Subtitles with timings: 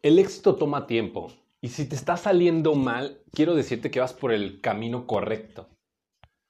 [0.00, 4.32] El éxito toma tiempo y si te está saliendo mal, quiero decirte que vas por
[4.32, 5.68] el camino correcto.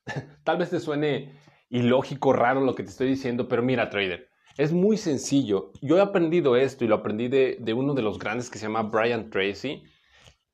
[0.44, 1.32] Tal vez te suene
[1.70, 5.72] ilógico, raro lo que te estoy diciendo, pero mira, trader, es muy sencillo.
[5.80, 8.82] Yo he aprendido esto y lo aprendí de, uno de los grandes que se llama
[8.82, 9.82] Brian Tracy.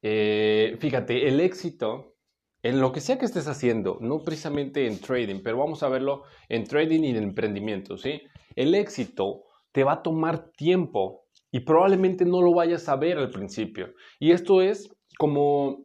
[0.03, 2.15] Eh, fíjate, el éxito
[2.63, 6.23] en lo que sea que estés haciendo, no precisamente en trading, pero vamos a verlo
[6.49, 8.23] en trading y en emprendimiento, ¿sí?
[8.55, 9.43] El éxito
[9.73, 11.24] te va a tomar tiempo
[11.55, 13.95] y probablemente no lo vayas a ver al principio.
[14.19, 15.85] Y esto es como,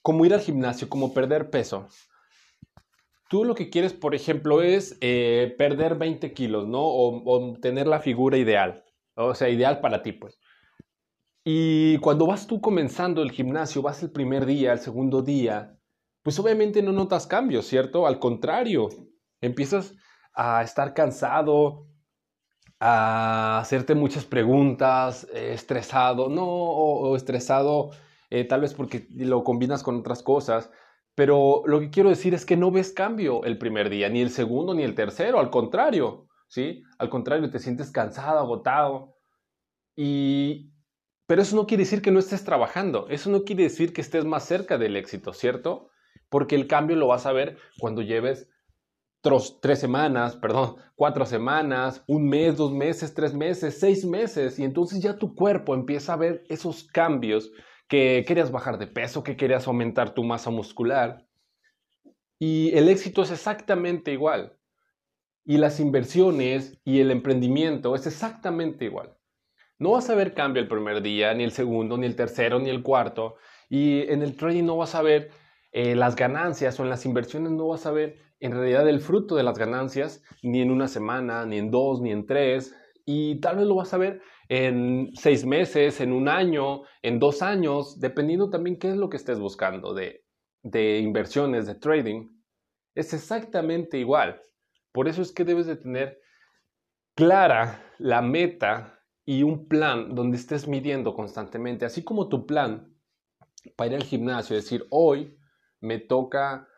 [0.00, 1.88] como ir al gimnasio, como perder peso.
[3.28, 6.82] Tú lo que quieres, por ejemplo, es eh, perder 20 kilos, ¿no?
[6.84, 8.84] O, tener la figura ideal,
[9.16, 10.38] o sea, ideal para ti, pues.
[11.44, 15.76] Y cuando vas tú comenzando el gimnasio, vas el primer día, el segundo día,
[16.22, 18.06] pues obviamente no notas cambios, ¿cierto?
[18.06, 18.88] Al contrario,
[19.40, 19.96] empiezas
[20.32, 21.88] a estar cansado,
[22.84, 27.90] a hacerte muchas preguntas, eh, estresado, no, o, estresado
[28.28, 30.68] eh, tal vez porque lo combinas con otras cosas,
[31.14, 34.30] pero lo que quiero decir es que no ves cambio el primer día, ni el
[34.30, 36.82] segundo, ni el tercero, al contrario, ¿sí?
[36.98, 39.14] Al contrario, te sientes cansado, agotado.
[39.94, 40.72] Y...
[41.28, 44.24] Pero eso no quiere decir que no estés trabajando, eso no quiere decir que estés
[44.24, 45.88] más cerca del éxito, ¿cierto?
[46.28, 48.48] Porque el cambio lo vas a ver cuando lleves
[49.60, 55.00] tres semanas, perdón, cuatro semanas, un mes, dos meses, tres meses, seis meses, y entonces
[55.00, 57.52] ya tu cuerpo empieza a ver esos cambios
[57.88, 61.26] que querías bajar de peso, que querías aumentar tu masa muscular.
[62.38, 64.58] Y el éxito es exactamente igual.
[65.44, 69.16] Y las inversiones y el emprendimiento es exactamente igual.
[69.78, 72.70] No vas a ver cambio el primer día, ni el segundo, ni el tercero, ni
[72.70, 73.36] el cuarto.
[73.68, 75.30] Y en el trading no vas a ver
[75.72, 79.36] eh, las ganancias o en las inversiones no vas a ver en realidad el fruto
[79.36, 82.76] de las ganancias ni en una semana, ni en dos, ni en tres.
[83.06, 87.40] Y tal vez lo vas a ver en seis meses, en un año, en dos
[87.40, 90.24] años, dependiendo también qué es lo que estés buscando de,
[90.62, 92.28] de inversiones, de trading,
[92.94, 94.40] es exactamente igual.
[94.92, 96.18] Por eso es que debes de tener
[97.14, 102.94] clara la meta y un plan donde estés midiendo constantemente, así como tu plan
[103.76, 105.38] para ir al gimnasio, decir, hoy
[105.82, 106.68] me toca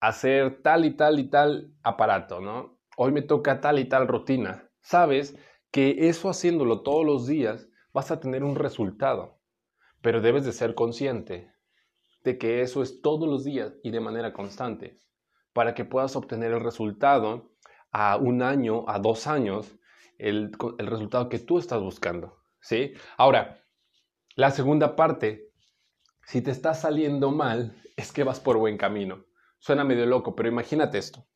[0.00, 2.78] hacer tal y tal y tal aparato, ¿no?
[2.96, 4.68] Hoy me toca tal y tal rutina.
[4.80, 5.36] Sabes
[5.70, 9.38] que eso haciéndolo todos los días vas a tener un resultado,
[10.02, 11.52] pero debes de ser consciente
[12.24, 14.98] de que eso es todos los días y de manera constante
[15.52, 17.52] para que puedas obtener el resultado
[17.90, 19.76] a un año, a dos años,
[20.18, 22.38] el, el resultado que tú estás buscando.
[22.60, 22.94] ¿sí?
[23.16, 23.64] Ahora,
[24.36, 25.47] la segunda parte,
[26.28, 29.24] si te está saliendo mal, es que vas por buen camino.
[29.58, 31.26] Suena medio loco, pero imagínate esto.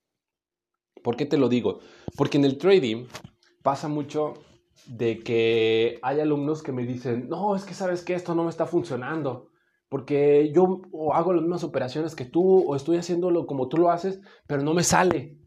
[1.03, 1.81] ¿Por qué te lo digo?
[2.15, 3.07] Porque en el trading
[3.63, 4.35] pasa mucho
[4.87, 8.51] de que hay alumnos que me dicen, no, es que sabes que esto no me
[8.51, 9.49] está funcionando,
[9.89, 10.83] porque yo
[11.15, 14.75] hago las mismas operaciones que tú o estoy haciéndolo como tú lo haces, pero no
[14.75, 15.39] me sale.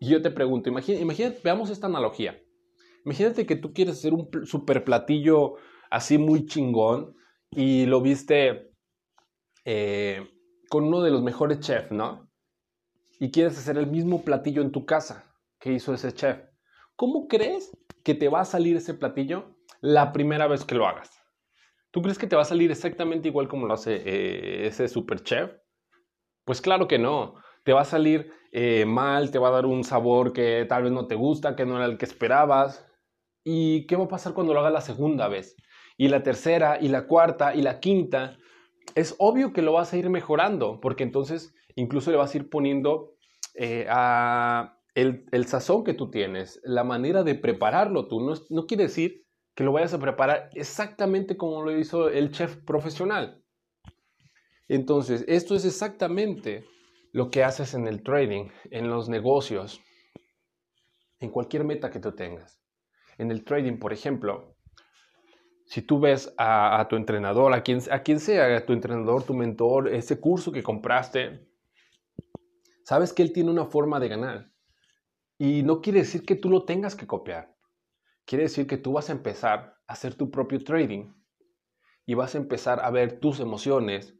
[0.00, 2.42] Y yo te pregunto, imagínate, veamos esta analogía.
[3.04, 5.56] Imagínate que tú quieres hacer un super platillo
[5.90, 7.14] así muy chingón
[7.50, 8.74] y lo viste
[9.66, 10.30] eh,
[10.70, 12.30] con uno de los mejores chefs, ¿no?
[13.18, 15.24] Y quieres hacer el mismo platillo en tu casa
[15.58, 16.38] que hizo ese chef.
[16.94, 21.10] ¿Cómo crees que te va a salir ese platillo la primera vez que lo hagas?
[21.90, 25.22] ¿Tú crees que te va a salir exactamente igual como lo hace eh, ese super
[25.22, 25.50] chef?
[26.44, 27.34] Pues claro que no.
[27.64, 30.92] Te va a salir eh, mal, te va a dar un sabor que tal vez
[30.92, 32.86] no te gusta, que no era el que esperabas.
[33.42, 35.56] ¿Y qué va a pasar cuando lo hagas la segunda vez?
[35.96, 38.38] Y la tercera, y la cuarta, y la quinta.
[38.94, 42.48] Es obvio que lo vas a ir mejorando, porque entonces incluso le vas a ir
[42.48, 43.14] poniendo
[43.54, 49.26] eh, a, el, sazón que tú tienes, la manera de prepararlo tú, no, quiere decir
[49.54, 53.42] que lo vayas a preparar exactamente como lo hizo el chef profesional.
[54.68, 56.64] Entonces, esto es exactamente
[57.12, 59.80] lo que haces en el trading, en los negocios,
[61.20, 62.60] en cualquier meta que tú tengas.
[63.18, 64.55] En el trading, por ejemplo,
[65.66, 70.20] si tú ves a, tu entrenador, a quien, sea, a tu entrenador, tu mentor, ese
[70.20, 71.44] curso que compraste,
[72.84, 74.52] sabes que él tiene una forma de ganar.
[75.38, 77.54] Y no quiere decir que tú lo tengas que copiar.
[78.24, 81.12] Quiere decir que tú vas a empezar a hacer tu propio trading
[82.06, 84.14] y vas a empezar a ver tus emociones,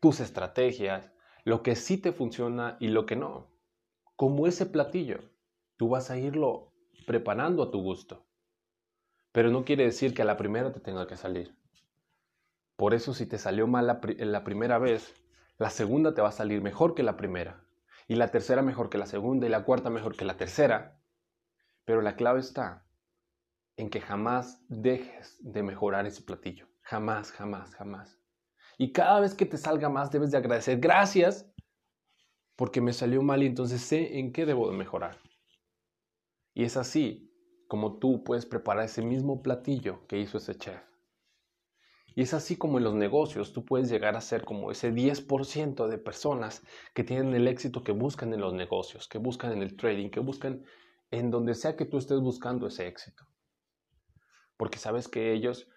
[0.00, 1.10] tus estrategias,
[1.44, 3.50] lo que sí te funciona y lo que no.
[4.16, 5.30] Como ese platillo,
[5.78, 6.74] tú vas a irlo
[7.06, 8.27] preparando a tu gusto.
[9.32, 11.54] Pero no quiere decir que a la primera te tenga que salir.
[12.76, 15.12] Por eso si te salió mal la, primera vez,
[15.58, 17.64] la segunda te va a salir mejor que la primera
[18.06, 21.00] y la tercera mejor que la segunda y la cuarta mejor que la tercera.
[21.84, 22.86] Pero la clave está
[23.76, 26.68] en que jamás dejes de mejorar ese platillo.
[26.82, 28.18] Jamás, jamás, jamás.
[28.78, 30.78] Y cada vez que te salga más, debes de agradecer.
[30.78, 31.50] Gracias
[32.54, 35.18] porque me salió mal y entonces sé en qué debo de mejorar.
[36.54, 37.27] Y es así
[37.68, 40.82] como tú puedes preparar ese mismo platillo que hizo ese chef.
[42.14, 45.86] Y es así como en los negocios tú puedes llegar a ser como ese 10%
[45.86, 49.76] de personas que tienen el éxito que buscan en los negocios, que buscan en el
[49.76, 50.64] trading, que buscan
[51.10, 53.24] en donde sea que tú estés buscando ese éxito.
[54.56, 55.68] Porque sabes que ellos,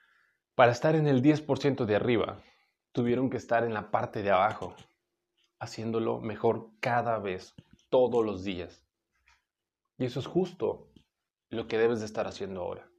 [0.55, 2.41] para estar en el 10% de arriba,
[2.91, 4.75] tuvieron que estar en la parte de abajo,
[5.59, 7.53] haciéndolo mejor cada vez,
[7.89, 8.83] todos los días.
[9.97, 10.90] Y eso es justo
[11.51, 12.89] lo que debes de estar haciendo ahora.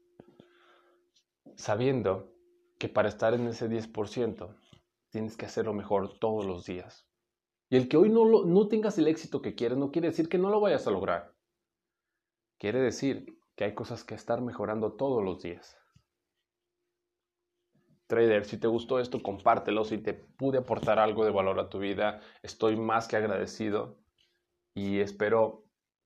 [1.56, 2.32] Sabiendo
[2.78, 4.54] que para estar en ese 10%
[5.10, 7.06] tienes que hacerlo mejor todos los días.
[7.70, 10.50] Y el que hoy no, tengas el éxito que quieres no quiere decir que no
[10.50, 11.34] lo vayas a lograr.
[12.58, 15.78] Quiere decir que hay cosas que estar mejorando todos los días.
[18.06, 19.84] Trader, si te gustó esto, compártelo.
[19.84, 23.96] Si te pude aportar algo de valor a tu vida, estoy más que agradecido
[24.74, 25.64] y espero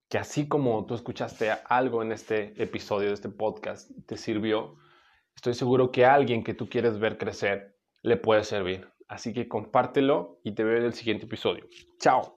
[0.09, 4.75] que así como tú escuchaste algo en este episodio de este podcast, te sirvió.
[5.35, 8.87] Estoy seguro que a alguien que tú quieres ver crecer le puede servir.
[9.07, 11.65] Así que compártelo y te veo en el siguiente episodio.
[11.99, 12.36] Chao.